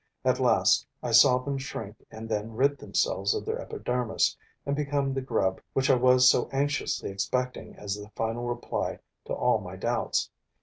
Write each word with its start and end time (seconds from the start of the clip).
At 0.25 0.39
last, 0.39 0.87
I 1.03 1.11
saw 1.11 1.37
them 1.37 1.59
shrink 1.59 2.03
and 2.09 2.27
then 2.27 2.55
rid 2.55 2.79
themselves 2.79 3.35
of 3.35 3.45
their 3.45 3.61
epidermis 3.61 4.35
and 4.65 4.75
become 4.75 5.13
the 5.13 5.21
grub 5.21 5.61
which 5.73 5.91
I 5.91 5.95
was 5.95 6.27
so 6.27 6.49
anxiously 6.51 7.11
expecting 7.11 7.75
as 7.75 7.95
the 7.95 8.09
final 8.15 8.45
reply 8.45 8.97
to 9.25 9.33
all 9.35 9.59
my 9.59 9.75
doubts. 9.75 10.31